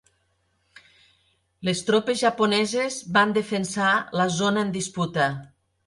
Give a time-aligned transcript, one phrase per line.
[1.69, 5.35] Les tropes japoneses van defensar la zona en disputa.